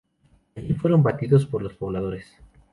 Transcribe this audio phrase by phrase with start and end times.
[0.55, 2.25] Allí fueron batidos por los pobladores.